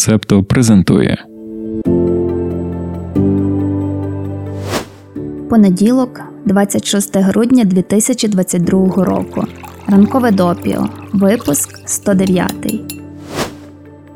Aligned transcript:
Септо 0.00 0.42
презентує. 0.42 1.24
Понеділок, 5.48 6.20
26 6.44 7.16
грудня 7.16 7.64
2022 7.64 9.04
року. 9.04 9.44
Ранкове 9.86 10.30
допіо. 10.30 10.88
Випуск 11.12 11.78
109. 11.84 12.52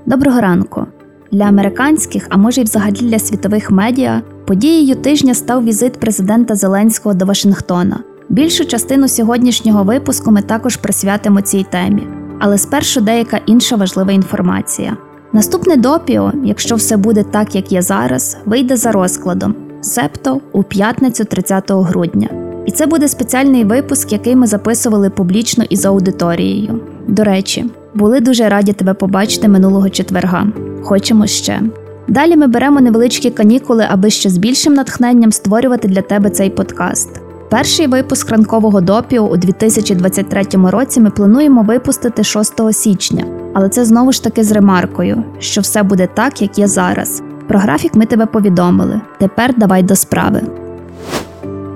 Доброго 0.07 0.41
ранку. 0.41 0.87
Для 1.33 1.45
американських, 1.45 2.27
а 2.31 2.37
може 2.37 2.61
й 2.61 2.65
взагалі 2.65 3.01
для 3.01 3.19
світових 3.19 3.71
медіа, 3.71 4.23
подією 4.47 4.95
тижня 4.95 5.35
став 5.35 5.65
візит 5.65 6.01
президента 6.01 6.55
Зеленського 6.55 7.15
до 7.15 7.25
Вашингтона. 7.25 8.01
Більшу 8.29 8.65
частину 8.65 9.09
сьогоднішнього 9.09 9.85
випуску 9.85 10.31
ми 10.31 10.43
також 10.43 10.77
присвятимо 10.77 11.41
цій 11.41 11.67
темі, 11.71 12.03
але 12.41 12.59
спершу 12.59 13.01
деяка 13.01 13.41
інша 13.47 13.77
важлива 13.77 14.13
інформація. 14.13 14.97
Наступне 15.35 15.77
допіо, 15.77 16.33
якщо 16.45 16.77
все 16.77 16.97
буде 16.97 17.23
так, 17.23 17.55
як 17.55 17.73
є 17.73 17.83
зараз, 17.83 18.37
вийде 18.45 18.77
за 18.77 18.93
розкладом, 18.93 19.55
септо 19.81 20.41
у 20.53 20.63
п'ятницю 20.63 21.25
30 21.25 21.65
грудня. 21.71 22.29
І 22.67 22.71
це 22.71 22.87
буде 22.87 23.09
спеціальний 23.09 23.65
випуск, 23.65 24.13
який 24.13 24.37
ми 24.37 24.47
записували 24.47 25.11
публічно 25.11 25.65
із 25.65 25.85
аудиторією. 25.85 26.81
До 27.09 27.25
речі, 27.25 27.65
були 27.95 28.21
дуже 28.21 28.49
раді 28.49 28.73
тебе 28.73 28.95
побачити 28.95 29.49
минулого 29.49 29.91
четверга. 29.91 30.47
Хочемо 30.83 31.27
ще. 31.27 31.61
Далі 32.09 32.37
ми 32.37 32.47
беремо 32.47 32.81
невеличкі 32.81 33.31
канікули, 33.31 33.87
аби 33.91 34.11
ще 34.11 34.31
з 34.31 34.39
більшим 34.39 34.75
натхненням 34.75 35.33
створювати 35.33 35.89
для 35.89 36.03
тебе 36.03 36.31
цей 36.31 36.51
подкаст. 36.51 37.24
Перший 37.55 37.87
випуск 37.87 38.31
ранкового 38.31 38.81
допіо 38.81 39.23
у 39.23 39.37
2023 39.37 40.45
році 40.53 41.01
ми 41.01 41.11
плануємо 41.11 41.63
випустити 41.63 42.25
6 42.25 42.73
січня, 42.73 43.25
але 43.55 43.69
це 43.69 43.85
знову 43.85 44.13
ж 44.13 44.25
таки 44.25 44.45
з 44.45 44.53
ремаркою, 44.53 45.25
що 45.39 45.61
все 45.61 45.83
буде 45.83 46.09
так, 46.15 46.43
як 46.43 46.59
є 46.59 46.67
зараз. 46.67 47.23
Про 47.49 47.59
графік 47.59 47.95
ми 47.95 48.07
тебе 48.07 48.27
повідомили. 48.27 49.01
Тепер 49.19 49.55
давай 49.59 49.83
до 49.83 49.97
справи. 49.97 50.43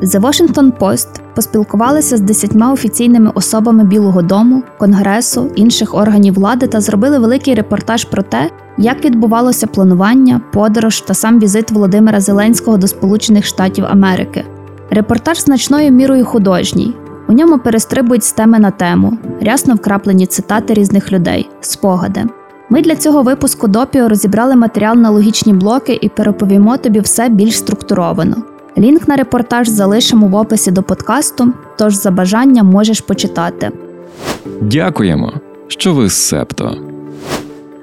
The 0.03 0.21
Washington 0.21 0.73
Post 0.79 1.09
поспілкувалися 1.35 2.17
з 2.17 2.21
десятьма 2.21 2.73
офіційними 2.73 3.31
особами 3.35 3.85
Білого 3.85 4.23
Дому, 4.23 4.63
Конгресу, 4.79 5.51
інших 5.57 5.95
органів 5.95 6.35
влади 6.35 6.67
та 6.67 6.81
зробили 6.81 7.19
великий 7.19 7.55
репортаж 7.55 8.05
про 8.05 8.23
те, 8.23 8.51
як 8.79 9.05
відбувалося 9.05 9.67
планування, 9.67 10.41
подорож 10.53 11.01
та 11.01 11.15
сам 11.15 11.41
візит 11.41 11.71
Володимира 11.71 12.21
Зеленського 12.21 12.77
до 12.77 12.89
Сполучених 12.89 13.45
Штатів 13.45 13.85
Америки. 13.85 14.45
Репортаж 14.91 15.41
значною 15.41 15.91
мірою 15.91 16.25
художній. 16.25 16.95
У 17.29 17.33
ньому 17.33 17.59
перестрибують 17.59 18.25
з 18.25 18.33
теми 18.33 18.59
на 18.59 18.71
тему, 18.71 19.19
рясно 19.41 19.75
вкраплені 19.75 20.27
цитати 20.27 20.75
різних 20.75 21.13
людей, 21.13 21.49
спогади. 21.61 22.25
Ми 22.71 22.83
для 22.83 22.97
цього 22.97 23.23
випуску 23.23 23.69
допіо 23.69 24.09
розібрали 24.09 24.57
матеріал 24.57 24.97
на 24.97 25.11
логічні 25.11 25.53
блоки 25.53 25.99
і 26.01 26.09
переповімо 26.09 26.77
тобі 26.77 27.01
все 27.01 27.29
більш 27.29 27.59
структуровано. 27.59 28.37
Лінк 28.79 29.09
на 29.09 29.17
репортаж 29.17 29.69
залишимо 29.69 30.27
в 30.27 30.35
описі 30.35 30.71
до 30.71 30.83
подкасту, 30.83 31.53
тож 31.79 31.95
за 31.95 32.11
бажанням 32.11 32.67
можеш 32.67 33.01
почитати. 33.01 33.71
Дякуємо, 34.61 35.33
що 35.69 35.95
ви 35.95 36.09
з 36.09 36.13
Септо. 36.13 36.77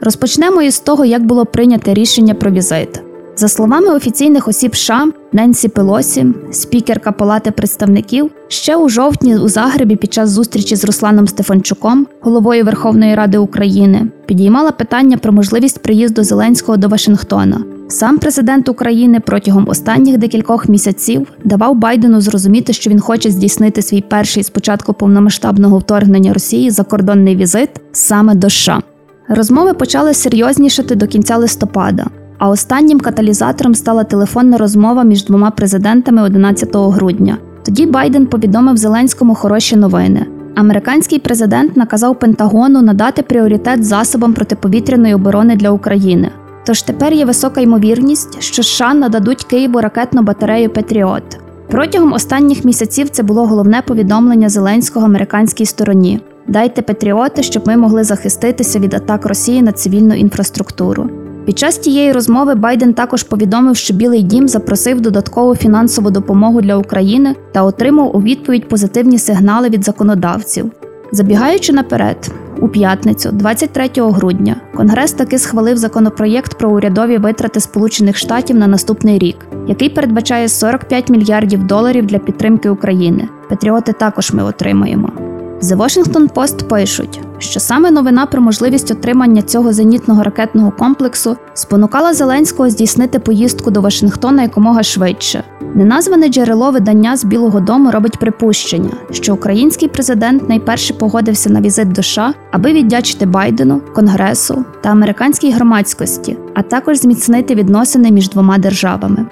Розпочнемо 0.02 0.62
із 0.62 0.80
того, 0.80 1.06
як 1.06 1.26
було 1.26 1.46
прийнято 1.46 1.94
рішення 1.94 2.34
про 2.34 2.52
візит. 2.52 3.05
За 3.38 3.48
словами 3.48 3.88
офіційних 3.88 4.48
осіб 4.48 4.76
США, 4.76 5.08
Ненсі 5.32 5.68
Пелосі, 5.68 6.26
спікерка 6.52 7.12
Палати 7.12 7.52
представників, 7.52 8.32
ще 8.48 8.76
у 8.78 8.90
жовтні 8.90 9.38
у 9.38 9.48
Загребі 9.48 9.96
під 9.96 10.14
час 10.14 10.30
зустрічі 10.30 10.76
з 10.76 10.86
Русланом 10.86 11.28
Стефанчуком, 11.28 12.08
головою 12.22 12.66
Верховної 12.66 13.16
Ради 13.16 13.38
України, 13.38 14.08
підіймала 14.26 14.72
питання 14.72 15.18
про 15.18 15.32
можливість 15.32 15.80
приїзду 15.80 16.24
Зеленського 16.24 16.78
до 16.78 16.88
Вашингтона. 16.88 17.64
Сам 17.88 18.18
президент 18.18 18.70
України 18.70 19.20
протягом 19.20 19.70
останніх 19.70 20.18
декількох 20.18 20.70
місяців 20.70 21.28
давав 21.44 21.76
Байдену 21.76 22.22
зрозуміти, 22.22 22.74
що 22.74 22.90
він 22.90 23.00
хоче 23.00 23.32
здійснити 23.32 23.82
свій 23.82 24.02
перший 24.02 24.44
спочатку 24.44 24.94
повномасштабного 24.94 25.78
вторгнення 25.78 26.34
Росії 26.34 26.72
закордонний 26.72 27.36
візит 27.36 27.70
саме 27.92 28.36
до 28.36 28.50
США. 28.50 28.82
Розмови 29.30 29.74
почали 29.74 30.14
серйознішати 30.14 30.96
до 30.96 31.08
кінця 31.08 31.38
листопада. 31.38 32.06
А 32.38 32.50
останнім 32.50 33.00
каталізатором 33.00 33.76
стала 33.76 34.04
телефонна 34.04 34.58
розмова 34.58 35.04
між 35.04 35.26
двома 35.26 35.52
президентами 35.52 36.22
11 36.24 36.70
грудня. 36.74 37.38
Тоді 37.66 37.86
Байден 37.86 38.26
повідомив 38.26 38.78
Зеленському 38.78 39.36
хороші 39.36 39.76
новини. 39.76 40.26
Американський 40.56 41.20
президент 41.20 41.78
наказав 41.78 42.20
Пентагону 42.20 42.82
надати 42.82 43.22
пріоритет 43.22 43.86
засобам 43.86 44.34
протиповітряної 44.34 45.14
оборони 45.14 45.56
для 45.56 45.70
України. 45.70 46.30
Тож 46.66 46.82
тепер 46.82 47.14
є 47.14 47.26
висока 47.26 47.62
ймовірність, 47.62 48.42
що 48.42 48.64
США 48.64 48.94
нададуть 48.94 49.44
Києву 49.44 49.82
ракетну 49.82 50.22
батарею 50.22 50.70
Петріот. 50.70 51.24
Протягом 51.70 52.14
останніх 52.14 52.66
місяців 52.66 53.10
це 53.10 53.24
було 53.24 53.46
головне 53.46 53.82
повідомлення 53.88 54.50
Зеленського 54.50 55.06
американській 55.06 55.66
стороні. 55.66 56.22
Дайте 56.48 56.82
Петріоти, 56.82 57.44
щоб 57.44 57.68
ми 57.68 57.78
могли 57.78 58.04
захиститися 58.04 58.80
від 58.80 58.94
атак 58.94 59.26
Росії 59.26 59.62
на 59.62 59.72
цивільну 59.72 60.14
інфраструктуру. 60.16 61.10
Під 61.46 61.60
час 61.60 61.78
тієї 61.78 62.12
розмови 62.12 62.56
Байден 62.56 62.94
також 62.94 63.24
повідомив, 63.24 63.76
що 63.76 63.94
Білий 63.94 64.24
Дім 64.24 64.48
запросив 64.48 65.02
додаткову 65.02 65.56
фінансову 65.56 66.12
допомогу 66.12 66.62
для 66.62 66.76
України 66.76 67.36
та 67.52 67.64
отримав 67.64 68.16
у 68.16 68.22
відповідь 68.22 68.68
позитивні 68.68 69.20
сигнали 69.20 69.70
від 69.70 69.86
законодавців. 69.86 70.72
Забігаючи 71.12 71.74
наперед, 71.74 72.32
у 72.62 72.68
п'ятницю, 72.68 73.30
23 73.32 73.90
грудня, 73.96 74.56
Конгрес 74.76 75.12
таки 75.12 75.40
схвалив 75.40 75.78
законопроєкт 75.78 76.58
про 76.58 76.70
урядові 76.70 77.18
витрати 77.18 77.60
Сполучених 77.60 78.18
Штатів 78.18 78.56
на 78.56 78.68
наступний 78.68 79.20
рік, 79.20 79.38
який 79.68 79.90
передбачає 79.90 80.50
45 80.50 81.10
мільярдів 81.10 81.64
доларів 81.64 82.06
для 82.06 82.18
підтримки 82.18 82.70
України. 82.70 83.28
Патріоти 83.50 83.94
також 83.94 84.34
ми 84.34 84.44
отримаємо. 84.44 85.35
The 85.62 85.78
Washington 85.78 86.34
Post 86.34 86.68
пишуть, 86.68 87.20
що 87.38 87.60
саме 87.60 87.92
новина 87.92 88.26
про 88.26 88.42
можливість 88.42 88.92
отримання 88.92 89.42
цього 89.42 89.74
зенітного 89.74 90.24
ракетного 90.24 90.72
комплексу 90.72 91.38
спонукала 91.54 92.14
Зеленського 92.14 92.70
здійснити 92.70 93.20
поїздку 93.20 93.72
до 93.72 93.82
Вашингтона 93.82 94.42
якомога 94.42 94.84
швидше. 94.84 95.44
Неназване 95.76 96.28
джерело 96.28 96.72
видання 96.72 97.18
з 97.18 97.24
Білого 97.24 97.60
Дому 97.60 97.92
робить 97.92 98.20
припущення, 98.20 98.90
що 99.12 99.34
український 99.34 99.88
президент 99.88 100.50
найперше 100.50 100.94
погодився 100.94 101.50
на 101.50 101.62
візит 101.62 101.92
до 101.92 102.04
США, 102.04 102.34
аби 102.52 102.74
віддячити 102.74 103.26
Байдену, 103.26 103.82
Конгресу 103.96 104.66
та 104.82 104.90
американській 104.90 105.52
громадськості, 105.52 106.38
а 106.54 106.62
також 106.62 106.98
зміцнити 106.98 107.56
відносини 107.56 108.12
між 108.12 108.30
двома 108.30 108.58
державами. 108.58 109.26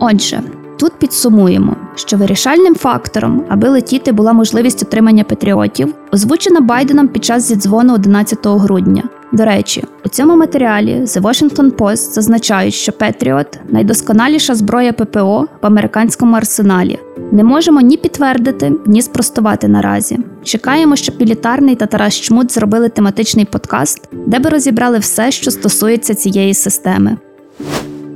Отже, 0.00 0.42
Тут 0.80 0.92
підсумуємо, 0.92 1.76
що 1.94 2.16
вирішальним 2.16 2.74
фактором, 2.74 3.44
аби 3.48 3.68
летіти 3.68 4.12
була 4.12 4.32
можливість 4.32 4.82
отримання 4.82 5.24
патріотів, 5.24 5.94
озвучена 6.12 6.60
Байденом 6.60 7.08
під 7.08 7.24
час 7.24 7.48
зідзвону 7.48 7.94
11 7.94 8.38
грудня. 8.46 9.02
До 9.32 9.44
речі, 9.44 9.84
у 10.04 10.08
цьому 10.08 10.36
матеріалі 10.36 11.00
The 11.00 11.20
Washington 11.20 11.70
Post 11.70 12.12
зазначають, 12.12 12.74
що 12.74 12.92
Петріот 12.92 13.58
найдосконаліша 13.68 14.54
зброя 14.54 14.92
ППО 14.92 15.46
в 15.62 15.66
американському 15.66 16.36
арсеналі. 16.36 16.98
Не 17.32 17.44
можемо 17.44 17.80
ні 17.80 17.96
підтвердити, 17.96 18.72
ні 18.86 19.02
спростувати 19.02 19.68
наразі. 19.68 20.18
Чекаємо, 20.42 20.96
щоб 20.96 21.14
Мілітарний 21.20 21.76
та 21.76 21.86
Тарас 21.86 22.14
Чмут 22.14 22.52
зробили 22.52 22.88
тематичний 22.88 23.44
подкаст, 23.44 24.08
де 24.26 24.38
би 24.38 24.50
розібрали 24.50 24.98
все, 24.98 25.30
що 25.30 25.50
стосується 25.50 26.14
цієї 26.14 26.54
системи. 26.54 27.16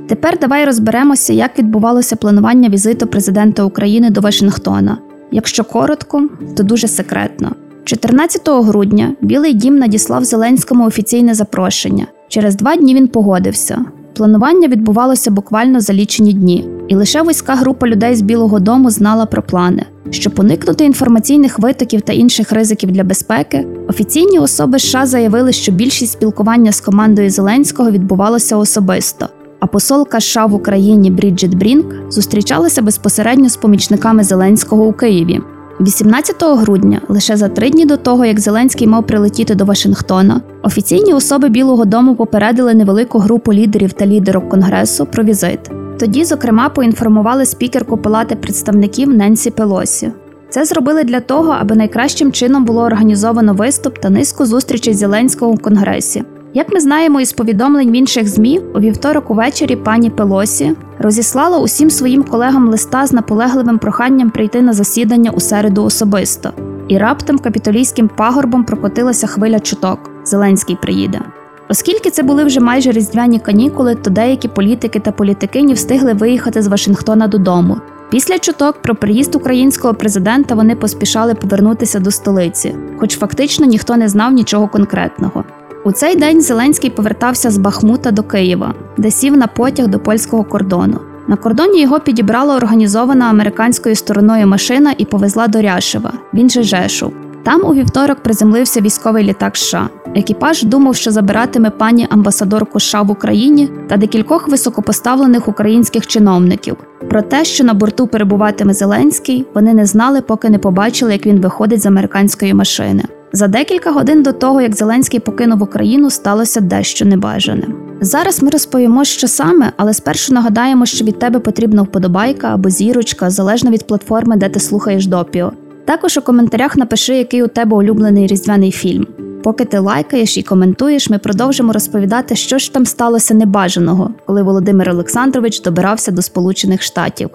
Тепер 0.07 0.39
давай 0.39 0.65
розберемося, 0.65 1.33
як 1.33 1.59
відбувалося 1.59 2.15
планування 2.15 2.69
візиту 2.69 3.07
президента 3.07 3.63
України 3.63 4.09
до 4.09 4.21
Вашингтона. 4.21 4.97
Якщо 5.31 5.63
коротко, 5.63 6.29
то 6.57 6.63
дуже 6.63 6.87
секретно. 6.87 7.51
14 7.83 8.49
грудня 8.49 9.15
Білий 9.21 9.53
Дім 9.53 9.77
надіслав 9.77 10.23
Зеленському 10.23 10.85
офіційне 10.85 11.33
запрошення. 11.33 12.07
Через 12.27 12.55
два 12.55 12.75
дні 12.75 12.95
він 12.95 13.07
погодився. 13.07 13.85
Планування 14.13 14.67
відбувалося 14.67 15.31
буквально 15.31 15.79
за 15.79 15.93
лічені 15.93 16.33
дні, 16.33 16.69
і 16.87 16.95
лише 16.95 17.21
вузька 17.21 17.55
група 17.55 17.87
людей 17.87 18.15
з 18.15 18.21
Білого 18.21 18.59
Дому 18.59 18.89
знала 18.89 19.25
про 19.25 19.41
плани. 19.41 19.85
Щоб 20.09 20.39
уникнути 20.39 20.85
інформаційних 20.85 21.59
витоків 21.59 22.01
та 22.01 22.13
інших 22.13 22.51
ризиків 22.51 22.91
для 22.91 23.03
безпеки, 23.03 23.67
офіційні 23.87 24.39
особи 24.39 24.79
США 24.79 25.05
заявили, 25.05 25.51
що 25.51 25.71
більшість 25.71 26.11
спілкування 26.11 26.71
з 26.71 26.81
командою 26.81 27.29
Зеленського 27.29 27.91
відбувалося 27.91 28.57
особисто 28.57 29.27
а 29.65 29.67
посолка 29.67 30.19
США 30.19 30.45
в 30.45 30.53
Україні 30.53 31.11
Бріджит 31.11 31.55
Брінк 31.55 31.85
зустрічалася 32.09 32.81
безпосередньо 32.81 33.49
з 33.49 33.57
помічниками 33.57 34.23
Зеленського 34.23 34.85
у 34.85 34.93
Києві. 34.93 35.41
18 35.81 36.35
грудня, 36.43 37.01
лише 37.07 37.37
за 37.37 37.49
три 37.49 37.69
дні 37.69 37.85
до 37.85 37.97
того, 37.97 38.25
як 38.25 38.39
Зеленський 38.39 38.87
мав 38.87 39.07
прилетіти 39.07 39.55
до 39.55 39.65
Вашингтона, 39.65 40.41
офіційні 40.63 41.13
особи 41.13 41.49
Білого 41.49 41.85
Дому 41.85 42.15
попередили 42.15 42.73
невелику 42.73 43.19
групу 43.19 43.53
лідерів 43.53 43.93
та 43.93 44.05
лідерок 44.05 44.49
Конгресу 44.49 45.05
про 45.05 45.23
візит. 45.23 45.59
Тоді, 45.99 46.25
зокрема, 46.25 46.69
поінформували 46.69 47.45
спікерку 47.45 47.97
Палати 47.97 48.35
представників 48.35 49.09
Ненсі 49.09 49.51
Пелосі. 49.51 50.11
Це 50.49 50.65
зробили 50.65 51.03
для 51.03 51.19
того, 51.19 51.55
аби 51.59 51.75
найкращим 51.75 52.31
чином 52.31 52.65
було 52.65 52.81
організовано 52.81 53.53
виступ 53.53 53.99
та 53.99 54.09
низку 54.09 54.45
зустрічей 54.45 54.93
Зеленського 54.93 55.51
у 55.51 55.57
Конгресі 55.57 56.23
Як 56.57 56.73
ми 56.73 56.79
знаємо 56.79 57.21
із 57.21 57.33
повідомлень 57.33 57.91
в 57.91 57.95
інших 57.95 58.27
ЗМІ, 58.27 58.61
у 58.75 58.79
вівторок 58.79 59.31
увечері 59.31 59.75
пані 59.75 60.09
Пелосі 60.09 60.75
розіслала 60.99 61.57
усім 61.57 61.89
своїм 61.89 62.23
колегам 62.23 62.69
листа 62.69 63.07
з 63.07 63.13
наполегливим 63.13 63.77
проханням 63.77 64.29
прийти 64.29 64.61
на 64.61 64.73
засідання 64.73 65.31
у 65.31 65.39
середу 65.39 65.83
особисто. 65.83 66.51
І 66.87 66.97
раптом 66.97 67.39
капітолійським 67.39 68.07
пагорбом 68.07 68.63
прокотилася 68.63 69.27
хвиля 69.27 69.59
чуток. 69.59 70.11
Зеленський 70.25 70.77
приїде. 70.81 71.21
Оскільки 71.69 72.09
це 72.09 72.23
були 72.23 72.43
вже 72.43 72.59
майже 72.59 72.91
різдвяні 72.91 73.39
канікули, 73.39 73.95
то 73.95 74.09
деякі 74.09 74.47
політики 74.47 74.99
та 74.99 75.11
політикині 75.11 75.73
встигли 75.73 76.13
виїхати 76.13 76.61
з 76.61 76.67
Вашингтона 76.67 77.27
додому. 77.27 77.77
Після 78.09 78.39
чуток 78.39 78.81
про 78.81 78.95
приїзд 78.95 79.35
українського 79.35 79.93
президента 79.93 80.55
вони 80.55 80.75
поспішали 80.75 81.33
повернутися 81.33 81.99
до 81.99 82.11
столиці, 82.11 82.75
хоч 82.99 83.17
фактично 83.17 83.65
ніхто 83.65 83.97
не 83.97 84.09
знав 84.09 84.33
нічого 84.33 84.67
конкретного. 84.67 85.43
У 85.85 85.91
цей 85.91 86.15
день 86.15 86.41
Зеленський 86.41 86.89
повертався 86.89 87.51
з 87.51 87.57
Бахмута 87.57 88.11
до 88.11 88.23
Києва, 88.23 88.73
де 88.97 89.11
сів 89.11 89.37
на 89.37 89.47
потяг 89.47 89.87
до 89.87 89.99
польського 89.99 90.43
кордону. 90.43 90.99
На 91.27 91.35
кордоні 91.35 91.81
його 91.81 91.99
підібрала 91.99 92.55
організована 92.55 93.25
американською 93.25 93.95
стороною 93.95 94.47
машина 94.47 94.95
і 94.97 95.05
повезла 95.05 95.47
до 95.47 95.61
Ряшева, 95.61 96.13
він 96.33 96.49
же 96.49 96.63
Жешув. 96.63 97.13
Там 97.43 97.61
у 97.65 97.73
вівторок 97.73 98.23
приземлився 98.23 98.81
військовий 98.81 99.23
літак 99.23 99.57
США. 99.57 99.89
Екіпаж 100.15 100.63
думав, 100.63 100.95
що 100.95 101.11
забиратиме 101.11 101.69
пані 101.69 102.07
амбасадорку 102.09 102.79
США 102.79 103.01
в 103.01 103.11
Україні 103.11 103.69
та 103.87 103.97
декількох 103.97 104.47
високопоставлених 104.47 105.47
українських 105.47 106.07
чиновників. 106.07 106.77
Про 107.09 107.21
те, 107.21 107.45
що 107.45 107.63
на 107.63 107.73
борту 107.73 108.07
перебуватиме 108.07 108.73
Зеленський, 108.73 109.45
вони 109.53 109.73
не 109.73 109.85
знали, 109.85 110.21
поки 110.21 110.49
не 110.49 110.57
побачили, 110.57 111.13
як 111.13 111.25
він 111.25 111.41
виходить 111.41 111.81
з 111.81 111.85
американської 111.85 112.53
машини. 112.53 113.03
За 113.35 113.47
декілька 113.47 113.91
годин 113.91 114.23
до 114.23 114.33
того, 114.33 114.61
як 114.61 114.75
Зеленський 114.75 115.19
покинув 115.19 115.63
Україну, 115.63 116.09
сталося 116.09 116.61
дещо 116.61 117.05
небажане. 117.05 117.67
Зараз 118.01 118.43
ми 118.43 118.49
розповімо, 118.49 119.03
що 119.03 119.27
саме, 119.27 119.71
але 119.77 119.93
спершу 119.93 120.33
нагадаємо, 120.33 120.85
що 120.85 121.05
від 121.05 121.19
тебе 121.19 121.39
потрібна 121.39 121.81
вподобайка 121.81 122.47
або 122.53 122.69
зірочка, 122.69 123.29
залежно 123.29 123.71
від 123.71 123.87
платформи, 123.87 124.35
де 124.35 124.49
ти 124.49 124.59
слухаєш 124.59 125.07
допіо. 125.07 125.51
Також 125.85 126.17
у 126.17 126.21
коментарях 126.21 126.75
напиши, 126.75 127.17
який 127.17 127.43
у 127.43 127.47
тебе 127.47 127.77
улюблений 127.77 128.27
різдвяний 128.27 128.71
фільм. 128.71 129.07
Поки 129.43 129.65
ти 129.65 129.79
лайкаєш 129.79 130.37
і 130.37 130.43
коментуєш, 130.43 131.09
ми 131.09 131.17
продовжимо 131.17 131.73
розповідати, 131.73 132.35
що 132.35 132.57
ж 132.57 132.73
там 132.73 132.85
сталося 132.85 133.33
небажаного, 133.33 134.11
коли 134.25 134.43
Володимир 134.43 134.89
Олександрович 134.89 135.61
добирався 135.61 136.11
до 136.11 136.21
Сполучених 136.21 136.81
Штатів. 136.81 137.29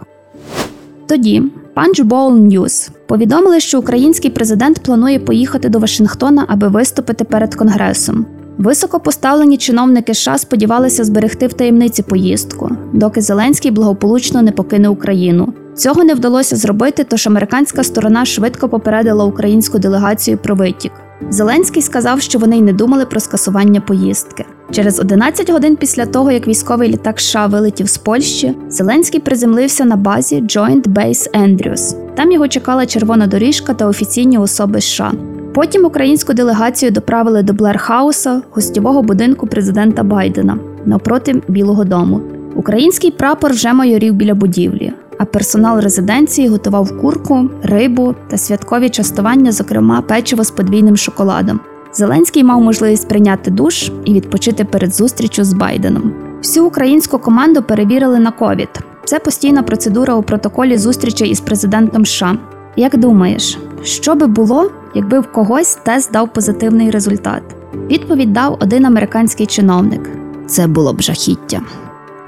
Тоді 1.10 1.42
Punchbowl 1.76 2.32
News 2.32 2.90
повідомили, 3.06 3.60
що 3.60 3.78
український 3.78 4.30
президент 4.30 4.78
планує 4.78 5.18
поїхати 5.18 5.68
до 5.68 5.78
Вашингтона, 5.78 6.44
аби 6.48 6.68
виступити 6.68 7.24
перед 7.24 7.54
Конгресом. 7.54 8.26
Високопоставлені 8.58 9.56
чиновники 9.56 10.14
США 10.14 10.38
сподівалися 10.38 11.04
зберегти 11.04 11.46
в 11.46 11.52
таємниці 11.52 12.02
поїздку, 12.02 12.70
доки 12.92 13.20
Зеленський 13.20 13.70
благополучно 13.70 14.42
не 14.42 14.52
покине 14.52 14.88
Україну. 14.88 15.52
Цього 15.76 16.04
не 16.04 16.14
вдалося 16.14 16.56
зробити, 16.56 17.04
тож 17.04 17.26
американська 17.26 17.84
сторона 17.84 18.24
швидко 18.24 18.68
попередила 18.68 19.24
українську 19.24 19.78
делегацію 19.78 20.38
про 20.38 20.54
витік. 20.54 20.92
Зеленський 21.28 21.82
сказав, 21.82 22.20
що 22.20 22.38
вони 22.38 22.58
й 22.58 22.62
не 22.62 22.72
думали 22.72 23.06
про 23.06 23.20
скасування 23.20 23.80
поїздки. 23.80 24.44
Через 24.70 25.00
11 25.00 25.50
годин 25.50 25.76
після 25.76 26.06
того, 26.06 26.30
як 26.30 26.48
військовий 26.48 26.88
літак 26.88 27.20
США 27.20 27.46
вилетів 27.46 27.88
з 27.88 27.98
Польщі, 27.98 28.54
Зеленський 28.68 29.20
приземлився 29.20 29.84
на 29.84 29.96
базі 29.96 30.42
Joint 30.42 30.82
Base 30.82 31.30
Andrews. 31.30 31.96
Там 32.14 32.32
його 32.32 32.48
чекала 32.48 32.86
червона 32.86 33.26
доріжка 33.26 33.74
та 33.74 33.86
офіційні 33.86 34.38
особи 34.38 34.80
США. 34.80 35.12
Потім 35.54 35.84
українську 35.84 36.32
делегацію 36.32 36.90
доправили 36.90 37.42
до 37.42 37.52
Блерхауса, 37.52 38.42
гостєвого 38.50 39.02
будинку 39.02 39.46
президента 39.46 40.02
Байдена 40.02 40.58
навпроти 40.84 41.42
Білого 41.48 41.84
Дому. 41.84 42.20
Український 42.54 43.10
прапор 43.10 43.52
вже 43.52 43.72
майорів 43.72 44.14
біля 44.14 44.34
будівлі, 44.34 44.92
а 45.20 45.24
персонал 45.24 45.80
резиденції 45.80 46.48
готував 46.48 46.98
курку, 47.00 47.50
рибу 47.62 48.14
та 48.28 48.38
святкові 48.38 48.90
частування, 48.90 49.52
зокрема 49.52 50.00
печиво 50.00 50.44
з 50.44 50.50
подвійним 50.50 50.96
шоколадом. 50.96 51.60
Зеленський 51.92 52.44
мав 52.44 52.60
можливість 52.60 53.08
прийняти 53.08 53.50
душ 53.50 53.90
і 54.04 54.14
відпочити 54.14 54.64
перед 54.64 54.94
зустрічю 54.94 55.44
з 55.44 55.52
Байденом. 55.52 56.12
Всю 56.38 56.66
українську 56.66 57.18
команду 57.18 57.62
перевірили 57.62 58.18
на 58.18 58.30
ковід. 58.30 58.68
Це 59.04 59.18
постійна 59.18 59.62
процедура 59.62 60.14
у 60.14 60.22
протоколі 60.22 60.76
зустрічі 60.76 61.24
із 61.24 61.40
президентом 61.40 62.06
США. 62.06 62.38
Як 62.76 62.96
думаєш, 62.98 63.58
що 63.82 64.14
би 64.14 64.26
було, 64.26 64.70
якби 64.94 65.20
в 65.20 65.32
когось 65.32 65.74
тест 65.74 66.12
дав 66.12 66.32
позитивний 66.32 66.90
результат? 66.90 67.42
Відповідь 67.90 68.32
дав 68.32 68.58
один 68.60 68.86
американський 68.86 69.46
чиновник: 69.46 70.10
це 70.46 70.66
було 70.66 70.92
б 70.92 71.00
жахіття. 71.00 71.60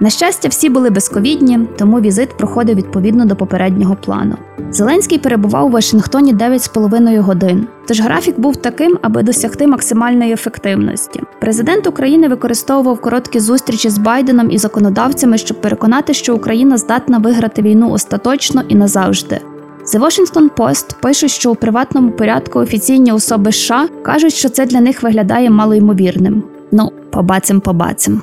На 0.02 0.10
щастя, 0.10 0.48
всі 0.48 0.68
були 0.68 0.90
безковідні, 0.90 1.58
тому 1.78 2.00
візит 2.00 2.36
проходив 2.36 2.76
відповідно 2.76 3.24
до 3.24 3.36
попереднього 3.36 3.96
плану. 3.96 4.36
Зеленський 4.70 5.18
перебував 5.18 5.66
у 5.66 5.70
Вашингтоні 5.70 6.34
9,5 6.34 7.20
годин, 7.20 7.66
тож 7.88 8.00
графік 8.00 8.40
був 8.40 8.56
таким, 8.56 8.98
аби 9.02 9.22
досягти 9.22 9.66
максимальної 9.66 10.32
ефективності. 10.32 11.20
Президент 11.40 11.86
України 11.86 12.28
використовував 12.28 13.00
короткі 13.00 13.40
зустрічі 13.40 13.90
з 13.90 13.98
Байденом 13.98 14.50
і 14.50 14.58
законодавцями, 14.58 15.38
щоб 15.38 15.60
переконати, 15.60 16.14
що 16.14 16.34
Україна 16.34 16.78
здатна 16.78 17.18
виграти 17.18 17.62
війну 17.62 17.90
остаточно 17.90 18.62
і 18.68 18.74
назавжди. 18.74 19.40
The 19.84 20.00
Washington 20.00 20.50
Post 20.56 20.96
пише, 21.00 21.28
що 21.28 21.52
у 21.52 21.54
приватному 21.54 22.10
порядку 22.10 22.58
офіційні 22.58 23.12
особи 23.12 23.52
США 23.52 23.88
кажуть, 24.02 24.34
що 24.34 24.48
це 24.48 24.66
для 24.66 24.80
них 24.80 25.02
виглядає 25.02 25.50
малоймовірним. 25.50 26.42
Ну, 26.72 26.92
побацим, 27.10 27.60
побацим. 27.60 28.22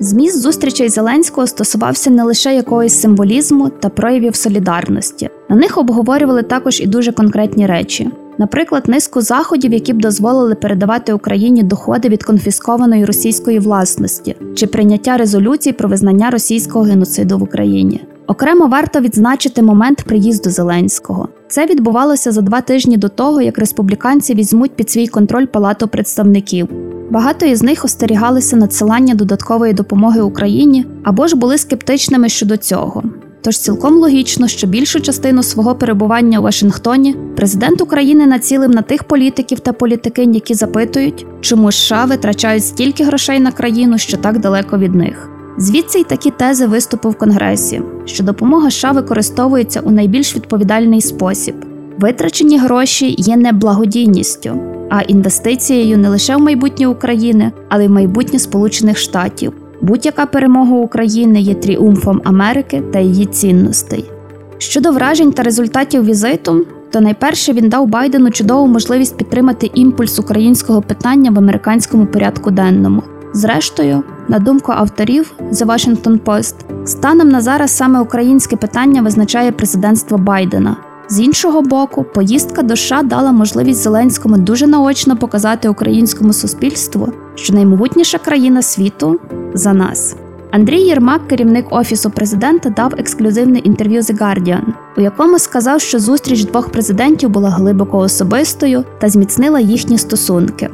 Зміст 0.00 0.42
зустрічей 0.42 0.88
Зеленського 0.88 1.46
стосувався 1.46 2.10
не 2.10 2.24
лише 2.24 2.54
якогось 2.54 3.00
символізму 3.00 3.68
та 3.68 3.88
проявів 3.88 4.36
солідарності. 4.36 5.30
На 5.48 5.56
них 5.56 5.78
обговорювали 5.78 6.42
також 6.42 6.80
і 6.80 6.86
дуже 6.86 7.12
конкретні 7.12 7.66
речі. 7.66 8.10
Наприклад, 8.38 8.88
низку 8.88 9.20
заходів, 9.20 9.72
які 9.72 9.92
б 9.92 10.00
дозволили 10.00 10.54
передавати 10.54 11.12
Україні 11.12 11.62
доходи 11.62 12.08
від 12.08 12.22
конфіскованої 12.22 13.04
російської 13.04 13.58
власності, 13.58 14.36
чи 14.54 14.66
прийняття 14.66 15.16
резолюцій 15.16 15.72
про 15.72 15.88
визнання 15.88 16.30
російського 16.30 16.84
геноциду 16.84 17.38
в 17.38 17.42
Україні. 17.42 18.04
Окремо 18.26 18.66
варто 18.66 19.00
відзначити 19.00 19.62
момент 19.62 20.02
приїзду 20.02 20.50
Зеленського. 20.50 21.28
Це 21.48 21.66
відбувалося 21.66 22.32
за 22.32 22.40
два 22.40 22.60
тижні 22.60 22.96
до 22.96 23.08
того, 23.08 23.42
як 23.42 23.58
республіканці 23.58 24.34
візьмуть 24.34 24.76
під 24.76 24.90
свій 24.90 25.06
контроль 25.06 25.46
Палату 25.46 25.88
представників. 25.88 26.68
Багато 27.10 27.46
із 27.46 27.62
них 27.62 27.84
остерігалися 27.84 28.56
надсилання 28.56 29.14
додаткової 29.14 29.72
допомоги 29.72 30.20
Україні 30.20 30.86
або 31.04 31.26
ж 31.26 31.36
були 31.36 31.58
скептичними 31.58 32.28
щодо 32.28 32.56
цього. 32.56 33.02
Тож 33.40 33.58
цілком 33.58 33.94
логічно, 33.94 34.48
що 34.48 34.66
більшу 34.66 35.00
частину 35.00 35.42
свого 35.42 35.74
перебування 35.74 36.38
у 36.38 36.42
Вашингтоні 36.42 37.16
президент 37.36 37.80
України 37.80 38.26
націлив 38.26 38.70
на 38.70 38.82
тих 38.82 39.04
політиків 39.04 39.60
та 39.60 39.72
політикинь, 39.72 40.34
які 40.34 40.54
запитують, 40.54 41.26
чому 41.40 41.72
США 41.72 42.04
витрачають 42.04 42.64
стільки 42.64 43.04
грошей 43.04 43.40
на 43.40 43.52
країну, 43.52 43.98
що 43.98 44.16
так 44.16 44.38
далеко 44.38 44.78
від 44.78 44.94
них. 44.94 45.37
Звідси 45.58 45.98
й 45.98 46.04
такі 46.04 46.30
тези 46.30 46.66
виступу 46.66 47.10
в 47.10 47.18
Конгресі, 47.18 47.82
що 48.04 48.24
допомога 48.24 48.70
США 48.70 48.92
використовується 48.92 49.80
у 49.80 49.90
найбільш 49.90 50.36
відповідальний 50.36 51.00
спосіб. 51.00 51.54
Витрачені 51.98 52.58
гроші 52.58 53.14
є 53.18 53.36
не 53.36 53.52
благодійністю, 53.52 54.60
а 54.90 55.00
інвестицією 55.00 55.98
не 55.98 56.08
лише 56.08 56.36
в 56.36 56.40
майбутнє 56.40 56.86
України, 56.86 57.52
але 57.68 57.84
й 57.84 57.88
в 57.88 57.90
майбутнє 57.90 58.38
Сполучених 58.38 58.98
Штатів. 58.98 59.52
Будь-яка 59.80 60.26
перемога 60.26 60.76
України 60.76 61.40
є 61.40 61.54
тріумфом 61.54 62.20
Америки 62.24 62.82
та 62.92 62.98
її 62.98 63.26
цінностей. 63.26 64.10
Щодо 64.58 64.92
вражень 64.92 65.32
та 65.32 65.42
результатів 65.42 66.04
візиту, 66.04 66.66
то 66.90 67.00
найперше 67.00 67.52
він 67.52 67.68
дав 67.68 67.86
Байдену 67.86 68.30
чудову 68.30 68.66
можливість 68.66 69.16
підтримати 69.16 69.70
імпульс 69.74 70.18
українського 70.18 70.82
питання 70.82 71.30
в 71.30 71.38
американському 71.38 72.06
порядку 72.06 72.50
денному. 72.50 73.02
Зрештою, 73.38 74.02
на 74.28 74.38
думку 74.38 74.72
авторів 74.72 75.32
The 75.50 75.66
Washington 75.66 76.20
Post, 76.20 76.54
станом 76.84 77.28
на 77.28 77.40
зараз 77.40 77.76
саме 77.76 78.00
українське 78.00 78.56
питання 78.56 79.02
визначає 79.02 79.52
президентство 79.52 80.18
Байдена. 80.18 80.76
З 81.08 81.20
іншого 81.20 81.62
боку, 81.62 82.04
поїздка 82.14 82.62
до 82.62 82.76
США 82.76 83.02
дала 83.02 83.32
можливість 83.32 83.82
Зеленському 83.82 84.38
дуже 84.38 84.66
наочно 84.66 85.16
показати 85.16 85.68
українському 85.68 86.32
суспільству, 86.32 87.12
що 87.34 87.54
наймогутніша 87.54 88.18
країна 88.18 88.62
світу 88.62 89.20
за 89.54 89.72
нас. 89.72 90.16
Андрій 90.50 90.80
Єрмак, 90.80 91.28
керівник 91.28 91.66
офісу 91.70 92.10
президента, 92.10 92.70
дав 92.70 92.94
ексклюзивне 92.98 93.58
інтерв'ю 93.58 94.00
The 94.00 94.18
Guardian, 94.22 94.62
у 94.96 95.00
якому 95.00 95.38
сказав, 95.38 95.80
що 95.80 95.98
зустріч 95.98 96.44
двох 96.44 96.68
президентів 96.68 97.30
була 97.30 97.50
глибоко 97.50 97.98
особистою 97.98 98.84
та 99.00 99.08
зміцнила 99.08 99.60
їхні 99.60 99.98
стосунки. 99.98 100.70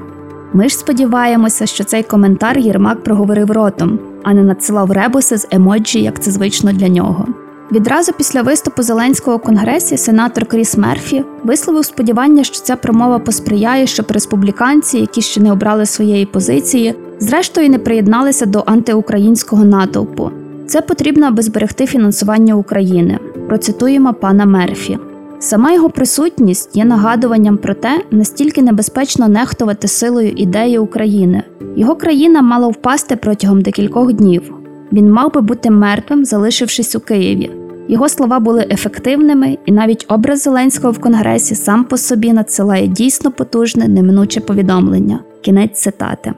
Ми 0.57 0.69
ж 0.69 0.77
сподіваємося, 0.77 1.67
що 1.67 1.85
цей 1.85 2.03
коментар 2.03 2.59
Єрмак 2.59 3.03
проговорив 3.03 3.51
ротом, 3.51 3.99
а 4.23 4.35
не 4.35 4.43
надсилав 4.43 4.91
ребуси 4.91 5.39
з 5.39 5.47
емоджі, 5.51 6.03
як 6.03 6.23
це 6.23 6.31
звично 6.31 6.73
для 6.73 6.89
нього. 6.89 7.27
Відразу 7.73 8.13
після 8.13 8.43
виступу 8.43 8.83
Зеленського 8.83 9.37
у 9.37 9.41
конгресі 9.41 9.97
сенатор 9.97 10.47
Кріс 10.47 10.77
Мерфі 10.77 11.25
висловив 11.45 11.85
сподівання, 11.85 12.45
що 12.45 12.63
ця 12.63 12.77
промова 12.77 13.19
посприяє, 13.19 13.87
щоб 13.87 14.07
республіканці, 14.11 14.99
які 14.99 15.23
ще 15.23 15.41
не 15.41 15.53
обрали 15.53 15.87
своєї 15.87 16.27
позиції, 16.27 16.95
зрештою 17.19 17.71
не 17.71 17.79
приєдналися 17.79 18.47
до 18.47 18.63
антиукраїнського 18.67 19.65
натовпу. 19.65 20.31
Це 20.67 20.81
потрібно, 20.81 21.27
аби 21.27 21.43
зберегти 21.43 21.87
фінансування 21.87 22.55
України. 22.55 23.19
Процитуємо 23.49 24.15
пана 24.15 24.47
Мерфі. 24.47 24.99
Сама 25.45 25.73
його 25.73 25.91
присутність 25.91 26.77
є 26.77 26.85
нагадуванням 26.85 27.57
про 27.57 27.75
те, 27.75 28.01
настільки 28.11 28.63
небезпечно 28.63 29.29
нехтувати 29.29 29.89
силою 29.89 30.29
ідеї 30.29 30.79
України. 30.79 31.43
Його 31.77 31.97
країна 31.97 32.43
мала 32.43 32.69
впасти 32.69 33.17
протягом 33.17 33.63
декількох 33.63 34.13
днів. 34.13 34.55
Він 34.93 35.13
мав 35.13 35.35
би 35.35 35.41
бути 35.41 35.71
мертвим, 35.71 36.25
залишившись 36.25 36.95
у 36.95 37.01
Києві. 37.01 37.51
Його 37.89 38.09
слова 38.09 38.41
були 38.41 38.67
ефективними, 38.71 39.59
і 39.67 39.73
навіть 39.73 40.05
образ 40.09 40.43
Зеленського 40.43 40.93
в 40.93 40.99
Конгресі 40.99 41.55
сам 41.55 41.85
по 41.85 41.97
собі 41.97 42.33
надсилає 42.33 42.87
дійсно 42.87 43.31
потужне, 43.31 43.89
неминуче 43.89 44.41
повідомлення. 44.41 45.21
Кінець 45.43 45.81
цитати. 45.81 46.35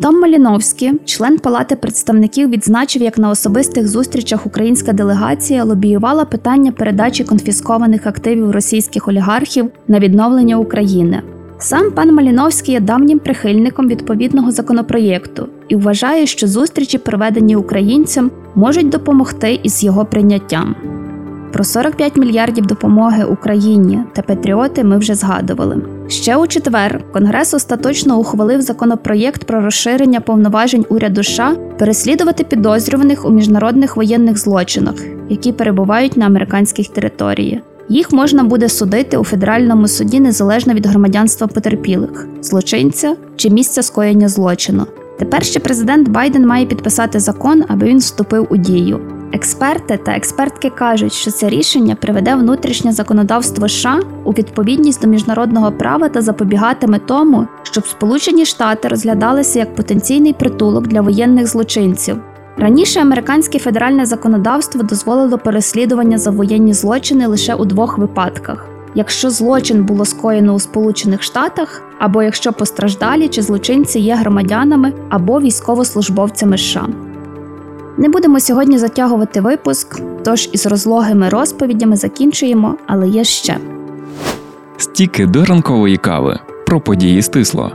Том 0.00 0.20
Маліновський, 0.20 0.92
член 1.04 1.38
Палати 1.38 1.76
представників, 1.76 2.50
відзначив, 2.50 3.02
як 3.02 3.18
на 3.18 3.30
особистих 3.30 3.88
зустрічах 3.88 4.46
українська 4.46 4.92
делегація 4.92 5.64
лобіювала 5.64 6.24
питання 6.24 6.72
передачі 6.72 7.24
конфіскованих 7.24 8.06
активів 8.06 8.50
російських 8.50 9.08
олігархів 9.08 9.70
на 9.88 9.98
відновлення 9.98 10.56
України. 10.56 11.22
Сам 11.58 11.90
пан 11.90 12.14
Маліновський 12.14 12.74
є 12.74 12.80
давнім 12.80 13.18
прихильником 13.18 13.88
відповідного 13.88 14.50
законопроєкту 14.50 15.48
і 15.68 15.76
вважає, 15.76 16.26
що 16.26 16.46
зустрічі, 16.46 16.98
проведені 16.98 17.56
українцям, 17.56 18.30
можуть 18.54 18.88
допомогти 18.88 19.60
із 19.62 19.84
його 19.84 20.04
прийняттям. 20.04 20.76
Про 21.56 21.64
45 21.64 22.16
мільярдів 22.16 22.66
допомоги 22.66 23.24
Україні 23.24 24.00
та 24.12 24.22
Патріоти 24.22 24.84
ми 24.84 24.98
вже 24.98 25.14
згадували. 25.14 25.82
Ще 26.08 26.36
у 26.36 26.46
четвер 26.46 27.00
Конгрес 27.12 27.54
остаточно 27.54 28.18
ухвалив 28.18 28.62
законопроєкт 28.62 29.44
про 29.44 29.60
розширення 29.60 30.20
повноважень 30.20 30.84
уряду 30.88 31.22
США 31.22 31.56
переслідувати 31.78 32.44
підозрюваних 32.44 33.26
у 33.26 33.30
міжнародних 33.30 33.96
воєнних 33.96 34.38
злочинах, 34.38 34.94
які 35.28 35.52
перебувають 35.52 36.16
на 36.16 36.26
американських 36.26 36.88
територіях. 36.88 37.60
Їх 37.88 38.12
можна 38.12 38.44
буде 38.44 38.68
судити 38.68 39.16
у 39.16 39.24
федеральному 39.24 39.88
суді 39.88 40.20
незалежно 40.20 40.74
від 40.74 40.86
громадянства 40.86 41.46
потерпілих, 41.46 42.28
злочинця 42.42 43.16
чи 43.36 43.50
місця 43.50 43.82
скоєння 43.82 44.28
злочину. 44.28 44.86
Тепер 45.18 45.44
ще 45.44 45.60
президент 45.60 46.08
Байден 46.08 46.46
має 46.46 46.66
підписати 46.66 47.20
закон, 47.20 47.64
аби 47.68 47.86
він 47.86 47.98
вступив 47.98 48.46
у 48.50 48.56
дію. 48.56 49.00
Експерти 49.36 49.96
та 49.96 50.12
експертки 50.12 50.70
кажуть, 50.70 51.12
що 51.12 51.30
це 51.30 51.48
рішення 51.48 51.94
приведе 51.94 52.34
внутрішнє 52.34 52.92
законодавство 52.92 53.68
США 53.68 54.00
у 54.24 54.32
відповідність 54.32 55.02
до 55.02 55.08
міжнародного 55.08 55.72
права 55.72 56.08
та 56.08 56.22
запобігатиме 56.22 56.98
тому, 56.98 57.46
щоб 57.62 57.86
Сполучені 57.86 58.46
Штати 58.46 58.88
розглядалися 58.88 59.58
як 59.58 59.74
потенційний 59.74 60.32
притулок 60.32 60.86
для 60.86 61.00
воєнних 61.00 61.46
злочинців. 61.46 62.16
Раніше 62.58 63.00
американське 63.00 63.58
федеральне 63.58 64.06
законодавство 64.06 64.82
дозволило 64.82 65.38
переслідування 65.38 66.18
за 66.18 66.30
воєнні 66.30 66.72
злочини 66.72 67.26
лише 67.26 67.54
у 67.54 67.64
двох 67.64 67.98
випадках: 67.98 68.68
якщо 68.94 69.30
злочин 69.30 69.84
було 69.84 70.04
скоєно 70.04 70.54
у 70.54 70.60
Сполучених 70.60 71.22
Штатах, 71.22 71.82
або 71.98 72.22
якщо 72.22 72.52
постраждалі 72.52 73.28
чи 73.28 73.42
злочинці 73.42 73.98
є 73.98 74.14
громадянами 74.14 74.92
або 75.08 75.40
військовослужбовцями 75.40 76.58
США. 76.58 76.86
Не 77.98 78.08
будемо 78.08 78.40
сьогодні 78.40 78.78
затягувати 78.78 79.40
випуск, 79.40 80.00
тож 80.24 80.48
із 80.52 80.66
розлогими 80.66 81.28
розповідями 81.28 81.96
закінчуємо, 81.96 82.74
але 82.86 83.08
є 83.08 83.24
ще. 83.24 83.56
Стіки 84.76 85.26
до 85.26 85.44
ранкової 85.44 85.96
кави 85.96 86.38
про 86.66 86.80
події 86.80 87.22
стисло. 87.22 87.72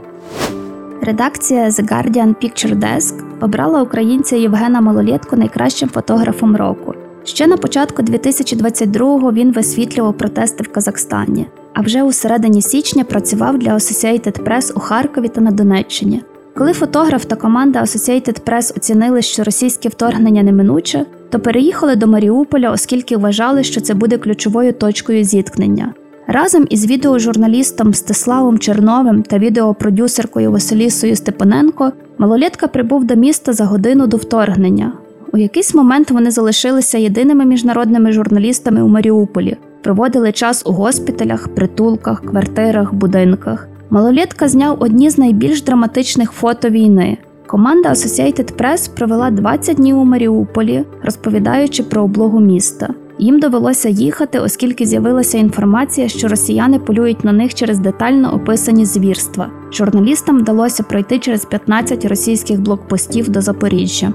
Редакція 1.01 1.69
The 1.69 1.91
Guardian 1.91 2.35
Picture 2.43 2.79
Desk 2.79 3.13
обрала 3.41 3.81
українця 3.81 4.35
Євгена 4.35 4.81
Малолєтку 4.81 5.35
найкращим 5.35 5.89
фотографом 5.89 6.55
року. 6.55 6.93
Ще 7.23 7.47
на 7.47 7.57
початку 7.57 8.01
2022-го 8.01 9.31
він 9.31 9.51
висвітлював 9.51 10.17
протести 10.17 10.63
в 10.63 10.71
Казахстані, 10.71 11.47
а 11.73 11.81
вже 11.81 12.03
у 12.03 12.11
середині 12.11 12.61
січня 12.61 13.03
працював 13.03 13.57
для 13.57 13.73
Associated 13.73 14.43
Press 14.43 14.73
у 14.75 14.79
Харкові 14.79 15.27
та 15.27 15.41
на 15.41 15.51
Донеччині. 15.51 16.23
Коли 16.57 16.73
фотограф 16.73 17.25
та 17.25 17.35
команда 17.35 17.81
Associated 17.81 18.41
Press 18.41 18.77
оцінили, 18.77 19.21
що 19.21 19.43
російське 19.43 19.89
вторгнення 19.89 20.43
неминуче, 20.43 21.05
то 21.29 21.39
переїхали 21.39 21.95
до 21.95 22.07
Маріуполя, 22.07 22.71
оскільки 22.71 23.17
вважали, 23.17 23.63
що 23.63 23.81
це 23.81 23.93
буде 23.93 24.17
ключовою 24.17 24.73
точкою 24.73 25.23
зіткнення. 25.23 25.93
Разом 26.27 26.65
із 26.69 26.85
відеожурналістом 26.85 27.93
Стеславом 27.93 28.59
Черновим 28.59 29.23
та 29.23 29.37
відеопродюсеркою 29.37 30.51
Василісою 30.51 31.15
Степаненко 31.15 31.91
малолітка 32.17 32.67
прибув 32.67 33.03
до 33.03 33.15
міста 33.15 33.53
за 33.53 33.65
годину 33.65 34.07
до 34.07 34.17
вторгнення. 34.17 34.93
У 35.33 35.37
якийсь 35.37 35.75
момент 35.75 36.11
вони 36.11 36.31
залишилися 36.31 36.97
єдиними 36.97 37.45
міжнародними 37.45 38.11
журналістами 38.11 38.81
у 38.81 38.87
Маріуполі, 38.87 39.57
проводили 39.81 40.31
час 40.31 40.63
у 40.65 40.71
госпіталях, 40.71 41.47
притулках, 41.47 42.21
квартирах, 42.21 42.93
будинках. 42.93 43.67
Малолітка 43.93 44.47
зняв 44.47 44.77
одні 44.79 45.09
з 45.09 45.17
найбільш 45.17 45.61
драматичних 45.61 46.31
фото 46.31 46.69
війни. 46.69 47.17
Команда 47.47 47.89
Associated 47.89 48.55
Press 48.55 48.95
провела 48.95 49.31
20 49.31 49.77
днів 49.77 49.97
у 49.97 50.05
Маріуполі, 50.05 50.83
розповідаючи 51.03 51.83
про 51.83 52.03
облогу 52.03 52.39
міста. 52.39 52.93
Їм 53.19 53.39
довелося 53.39 53.89
їхати, 53.89 54.39
оскільки 54.39 54.85
з'явилася 54.85 55.37
інформація, 55.37 56.07
що 56.07 56.27
росіяни 56.27 56.79
полюють 56.79 57.23
на 57.23 57.31
них 57.31 57.53
через 57.53 57.79
детально 57.79 58.33
описані 58.33 58.85
звірства. 58.85 59.49
Журналістам 59.71 60.39
вдалося 60.39 60.83
пройти 60.83 61.19
через 61.19 61.45
15 61.45 62.05
російських 62.05 62.61
блокпостів 62.61 63.29
до 63.29 63.41
Запоріжжя. 63.41 64.13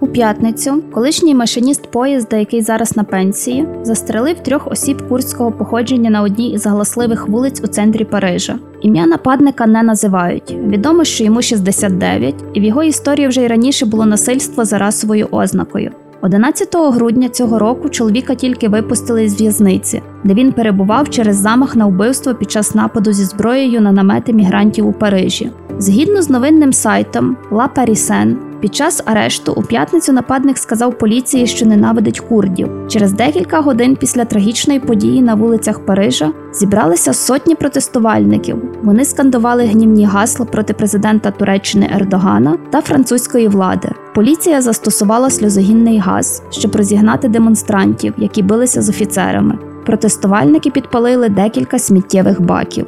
У 0.00 0.06
п'ятницю 0.06 0.82
колишній 0.92 1.34
машиніст 1.34 1.90
поїзда, 1.90 2.36
який 2.36 2.62
зараз 2.62 2.96
на 2.96 3.04
пенсії, 3.04 3.66
застрелив 3.82 4.40
трьох 4.40 4.66
осіб 4.66 5.08
курського 5.08 5.52
походження 5.52 6.10
на 6.10 6.22
одній 6.22 6.52
із 6.52 6.66
галасливих 6.66 7.28
вулиць 7.28 7.60
у 7.64 7.66
центрі 7.66 8.04
Парижа. 8.04 8.58
Ім'я 8.80 9.06
нападника 9.06 9.66
не 9.66 9.82
називають. 9.82 10.56
Відомо, 10.66 11.04
що 11.04 11.24
йому 11.24 11.42
69, 11.42 12.34
і 12.54 12.60
в 12.60 12.64
його 12.64 12.82
історії 12.82 13.28
вже 13.28 13.42
й 13.42 13.46
раніше 13.46 13.86
було 13.86 14.06
насильство 14.06 14.64
за 14.64 14.78
расовою 14.78 15.28
ознакою. 15.30 15.90
11 16.22 16.68
грудня 16.76 17.28
цього 17.28 17.58
року 17.58 17.88
чоловіка 17.88 18.34
тільки 18.34 18.68
випустили 18.68 19.28
з 19.28 19.40
в'язниці, 19.40 20.02
де 20.24 20.34
він 20.34 20.52
перебував 20.52 21.10
через 21.10 21.36
замах 21.36 21.76
на 21.76 21.86
вбивство 21.86 22.34
під 22.34 22.50
час 22.50 22.74
нападу 22.74 23.12
зі 23.12 23.24
зброєю 23.24 23.80
на 23.80 23.92
намети 23.92 24.32
мігрантів 24.32 24.86
у 24.86 24.92
Парижі. 24.92 25.50
Згідно 25.78 26.22
з 26.22 26.30
новинним 26.30 26.72
сайтом 26.72 27.36
La 27.50 27.68
Parisienne, 27.76 28.34
під 28.60 28.74
час 28.74 29.02
арешту 29.06 29.52
у 29.56 29.62
п'ятницю 29.62 30.12
нападник 30.12 30.58
сказав 30.58 30.98
поліції, 30.98 31.46
що 31.46 31.66
ненавидить 31.66 32.20
курдів. 32.20 32.68
Через 32.88 33.12
декілька 33.12 33.60
годин 33.60 33.96
після 33.96 34.24
трагічної 34.24 34.80
події 34.80 35.22
на 35.22 35.34
вулицях 35.34 35.86
Парижа 35.86 36.32
зібралися 36.52 37.12
сотні 37.12 37.54
протестувальників. 37.54 38.62
Вони 38.82 39.04
скандували 39.04 39.64
гнівні 39.64 40.04
гасла 40.04 40.46
проти 40.46 40.72
президента 40.72 41.30
Туреччини 41.30 41.90
Ердогана 41.94 42.58
та 42.70 42.80
французької 42.80 43.48
влади. 43.48 43.88
Поліція 44.14 44.62
застосувала 44.62 45.30
сльозогінний 45.30 45.98
газ, 45.98 46.42
щоб 46.50 46.76
розігнати 46.76 47.28
демонстрантів, 47.28 48.14
які 48.16 48.42
билися 48.42 48.82
з 48.82 48.88
офіцерами. 48.88 49.58
Протестувальники 49.86 50.70
підпалили 50.70 51.28
декілька 51.28 51.78
сміттєвих 51.78 52.40
баків. 52.40 52.86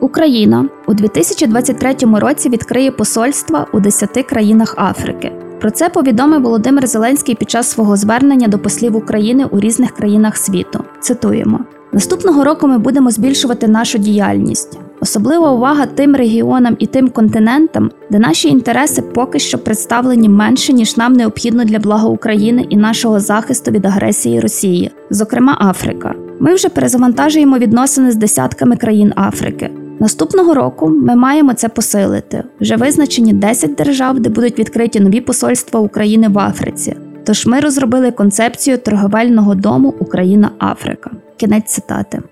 Україна 0.00 0.68
у 0.86 0.94
2023 0.94 1.94
році 2.02 2.48
відкриє 2.48 2.90
посольства 2.90 3.66
у 3.72 3.80
10 3.80 4.26
країнах 4.26 4.74
Африки. 4.78 5.32
Про 5.60 5.70
це 5.70 5.88
повідомив 5.88 6.42
Володимир 6.42 6.86
Зеленський 6.86 7.34
під 7.34 7.50
час 7.50 7.70
свого 7.70 7.96
звернення 7.96 8.48
до 8.48 8.58
послів 8.58 8.96
України 8.96 9.44
у 9.50 9.60
різних 9.60 9.90
країнах 9.90 10.36
світу. 10.36 10.84
Цитуємо: 11.00 11.60
наступного 11.92 12.44
року 12.44 12.68
ми 12.68 12.78
будемо 12.78 13.10
збільшувати 13.10 13.68
нашу 13.68 13.98
діяльність. 13.98 14.78
Особлива 15.00 15.52
увага 15.52 15.86
тим 15.86 16.16
регіонам 16.16 16.76
і 16.78 16.86
тим 16.86 17.08
континентам, 17.08 17.90
де 18.10 18.18
наші 18.18 18.48
інтереси 18.48 19.02
поки 19.02 19.38
що 19.38 19.58
представлені 19.58 20.28
менше, 20.28 20.72
ніж 20.72 20.96
нам 20.96 21.12
необхідно 21.12 21.64
для 21.64 21.78
блага 21.78 22.08
України 22.08 22.66
і 22.68 22.76
нашого 22.76 23.20
захисту 23.20 23.70
від 23.70 23.86
агресії 23.86 24.40
Росії, 24.40 24.90
зокрема 25.10 25.58
Африка. 25.60 26.14
Ми 26.40 26.54
вже 26.54 26.68
перезавантажуємо 26.68 27.58
відносини 27.58 28.10
з 28.10 28.16
десятками 28.16 28.76
країн 28.76 29.12
Африки. 29.16 29.70
Наступного 30.00 30.54
року 30.54 30.88
ми 30.88 31.16
маємо 31.16 31.54
це 31.54 31.68
посилити. 31.68 32.44
Вже 32.60 32.76
визначені 32.76 33.32
10 33.32 33.74
держав, 33.74 34.20
де 34.20 34.30
будуть 34.30 34.58
відкриті 34.58 35.00
нові 35.00 35.20
посольства 35.20 35.80
України 35.80 36.28
в 36.28 36.38
Африці. 36.38 36.96
Тож 37.24 37.46
ми 37.46 37.60
розробили 37.60 38.10
концепцію 38.10 38.78
торговельного 38.78 39.54
дому 39.54 39.94
Україна-Африка. 39.98 41.10
Кінець 41.36 41.72
цитати. 41.72 42.22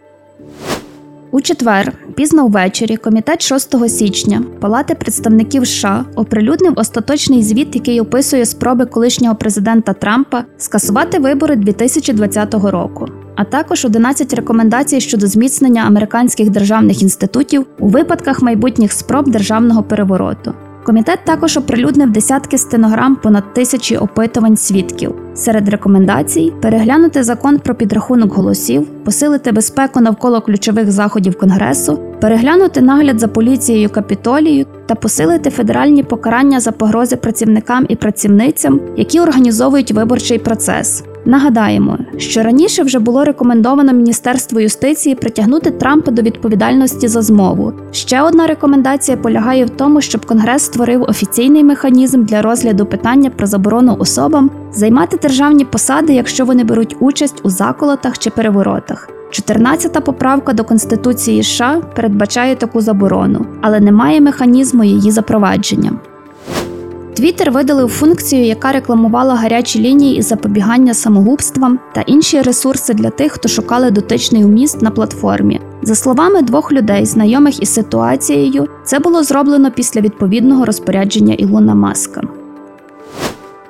У 1.31 1.41
четвер, 1.41 1.93
пізно 2.15 2.47
ввечері, 2.47 2.97
комітет 2.97 3.43
6 3.43 3.89
січня 3.89 4.43
Палати 4.61 4.95
представників 4.95 5.67
США 5.67 6.05
оприлюднив 6.15 6.73
остаточний 6.77 7.43
звіт, 7.43 7.75
який 7.75 8.01
описує 8.01 8.47
спроби 8.47 8.87
колишнього 8.87 9.35
президента 9.35 9.93
Трампа 9.93 10.45
скасувати 10.59 11.19
вибори 11.19 11.57
2020 11.57 12.55
року, 12.55 13.09
а 13.37 13.45
також 13.45 13.85
11 13.85 14.35
рекомендацій 14.35 15.01
щодо 15.01 15.27
зміцнення 15.27 15.83
американських 15.83 16.51
державних 16.51 17.03
інститутів 17.03 17.67
у 17.79 17.89
випадках 17.89 18.43
майбутніх 18.43 18.93
спроб 18.93 19.31
державного 19.31 19.83
перевороту. 19.83 20.55
Комітет 20.87 21.19
також 21.25 21.57
оприлюднив 21.57 22.11
десятки 22.11 22.59
стенограм 22.59 23.17
понад 23.17 23.55
тисячі 23.55 23.97
опитувань 23.97 24.57
свідків. 24.57 25.15
Серед 25.35 25.69
рекомендацій 25.69 26.53
переглянути 26.63 27.23
закон 27.23 27.59
про 27.59 27.75
підрахунок 27.75 28.33
голосів, 28.33 28.87
посилити 29.05 29.53
безпеку 29.53 30.01
навколо 30.01 30.41
ключових 30.41 30.93
заходів 30.93 31.39
Конгресу, 31.39 31.99
переглянути 32.21 32.81
нагляд 32.81 33.21
за 33.21 33.29
поліцією 33.29 33.89
капітолію 33.91 34.67
та 34.87 34.95
посилити 34.95 35.51
федеральні 35.51 36.03
покарання 36.03 36.61
за 36.61 36.73
погрози 36.73 37.17
працівникам 37.17 37.87
і 37.89 37.97
працівницям, 37.97 38.81
які 38.97 39.21
організовують 39.21 39.93
виборчий 39.93 40.39
процес. 40.39 41.05
Нагадаємо, 41.27 41.99
що 42.17 42.43
раніше 42.43 42.83
вже 42.83 42.99
було 42.99 43.25
рекомендовано 43.25 43.93
Міністерству 43.93 44.61
юстиції 44.61 45.15
притягнути 45.15 45.71
Трампа 45.71 46.11
до 46.11 46.23
відповідальності 46.23 47.09
за 47.09 47.23
змову. 47.23 47.73
Ще 47.93 48.23
одна 48.23 48.47
рекомендація 48.47 49.17
полягає 49.17 49.65
в 49.65 49.71
тому, 49.71 50.01
щоб 50.01 50.27
Конгрес 50.27 50.63
створив 50.63 51.03
офіційний 51.03 51.65
механізм 51.65 52.25
для 52.25 52.43
розгляду 52.43 52.87
питання 52.87 53.31
про 53.31 53.47
заборону 53.47 53.97
особам 53.99 54.51
займати 54.73 55.19
державні 55.23 55.65
посади, 55.65 56.13
якщо 56.13 56.45
вони 56.45 56.65
беруть 56.65 56.97
участь 57.01 57.41
у 57.43 57.51
заколотах 57.51 58.19
чи 58.19 58.31
переворотах. 58.31 59.11
14-та 59.31 60.01
поправка 60.01 60.53
до 60.53 60.65
Конституції 60.65 61.43
США 61.43 61.81
передбачає 61.97 62.57
таку 62.57 62.81
заборону, 62.81 63.47
але 63.61 63.81
немає 63.81 64.21
механізму 64.21 64.85
її 64.85 65.11
запровадження. 65.11 65.93
Твіттер 67.17 67.51
видалив 67.51 67.89
функцію, 67.89 68.45
яка 68.45 68.73
рекламувала 68.73 69.35
гарячі 69.35 69.81
лінії 69.81 70.17
із 70.17 70.27
запобігання 70.27 70.95
самогубствам 70.95 71.79
та 71.95 72.01
інші 72.01 72.43
ресурси 72.43 72.95
для 72.95 73.11
тих, 73.11 73.33
хто 73.33 73.49
шукали 73.49 73.91
дотичний 73.91 74.45
вміст 74.45 74.83
на 74.83 74.91
платформі. 74.91 75.61
За 75.83 75.95
словами 75.95 76.43
двох 76.43 76.73
людей, 76.73 77.07
знайомих 77.07 77.63
із 77.63 77.75
ситуацією, 77.75 78.69
це 78.85 78.99
було 78.99 79.23
зроблено 79.23 79.71
після 79.71 80.01
відповідного 80.01 80.65
розпорядження 80.65 81.35
Ілона 81.35 81.75
Маска. 81.75 82.23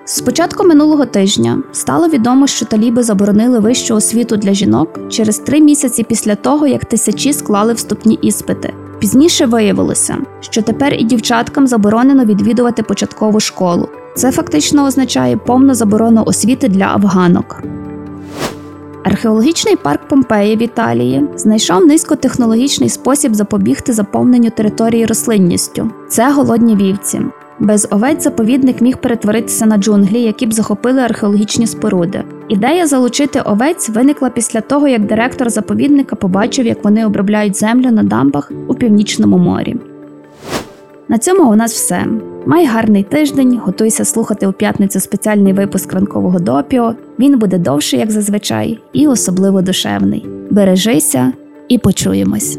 З 0.04 0.20
початку 0.20 0.64
минулого 0.64 1.06
тижня 1.06 1.62
стало 1.72 2.08
відомо, 2.08 2.46
що 2.46 2.66
таліби 2.66 3.02
заборонили 3.02 3.58
вищу 3.58 3.94
освіту 3.94 4.36
для 4.36 4.52
жінок 4.52 5.00
через 5.10 5.38
три 5.38 5.60
місяці 5.60 6.04
після 6.08 6.34
того, 6.34 6.66
як 6.66 6.84
тисячі 6.84 7.32
склали 7.32 7.72
вступні 7.72 8.18
іспити. 8.22 8.74
Пізніше 8.98 9.46
виявилося, 9.46 10.16
що 10.40 10.62
тепер 10.62 10.94
і 10.94 11.04
дівчаткам 11.04 11.66
заборонено 11.66 12.24
відвідувати 12.24 12.82
початкову 12.82 13.40
школу. 13.40 13.88
Це 14.14 14.32
фактично 14.32 14.84
означає 14.84 15.36
повну 15.36 15.74
заборону 15.74 16.22
освіти 16.26 16.68
для 16.68 16.84
афганок. 16.84 17.62
Археологічний 19.04 19.76
парк 19.76 20.08
Помпеї 20.08 20.56
в 20.56 20.62
Італії 20.62 21.24
знайшов 21.36 21.86
низькотехнологічний 21.86 22.88
спосіб 22.88 23.34
запобігти 23.34 23.92
заповненню 23.92 24.50
території 24.50 25.06
рослинністю. 25.06 25.90
Це 26.08 26.32
голодні 26.32 26.76
вівці. 26.76 27.20
Без 27.58 27.88
овець 27.90 28.24
заповідник 28.24 28.80
міг 28.80 28.96
перетворитися 28.96 29.66
на 29.66 29.76
джунглі, 29.76 30.20
які 30.20 30.46
б 30.46 30.52
захопили 30.52 31.00
археологічні 31.00 31.66
споруди. 31.66 32.22
Ідея 32.48 32.86
залучити 32.86 33.40
овець 33.40 33.88
виникла 33.88 34.30
після 34.30 34.60
того, 34.60 34.88
як 34.88 35.06
директор 35.06 35.50
заповідника 35.50 36.16
побачив, 36.16 36.66
як 36.66 36.84
вони 36.84 37.06
обробляють 37.06 37.56
землю 37.56 37.90
на 37.90 38.02
дамбах 38.02 38.52
у 38.68 38.74
північному 38.74 39.38
морі. 39.38 39.76
На 41.08 41.18
цьому 41.18 41.50
у 41.50 41.54
нас 41.54 41.72
все. 41.72 42.06
Май 42.46 42.66
гарний 42.66 43.02
тиждень, 43.02 43.60
готуйся 43.64 44.04
слухати 44.04 44.46
у 44.46 44.52
п'ятницю 44.52 45.00
спеціальний 45.00 45.52
випуск 45.52 45.92
ранкового 45.92 46.38
допіо. 46.38 46.94
Він 47.18 47.38
буде 47.38 47.58
довший, 47.58 48.00
як 48.00 48.10
зазвичай, 48.10 48.78
і 48.92 49.08
особливо 49.08 49.62
душевний. 49.62 50.26
Бережися 50.50 51.32
і 51.68 51.78
почуємось. 51.78 52.58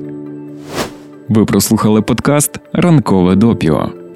Ви 1.30 1.46
прослухали 1.46 2.02
подкаст 2.02 2.60
Ранкове 2.74 3.36
допіо. 3.36 3.90